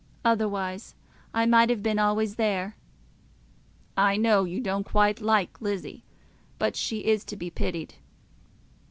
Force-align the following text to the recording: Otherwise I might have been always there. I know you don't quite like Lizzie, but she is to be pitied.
Otherwise 0.25 0.95
I 1.31 1.45
might 1.45 1.69
have 1.69 1.83
been 1.83 1.99
always 1.99 2.33
there. 2.35 2.75
I 3.95 4.17
know 4.17 4.45
you 4.45 4.59
don't 4.59 4.83
quite 4.83 5.21
like 5.21 5.61
Lizzie, 5.61 6.03
but 6.57 6.75
she 6.75 7.05
is 7.05 7.23
to 7.25 7.35
be 7.35 7.51
pitied. 7.51 7.93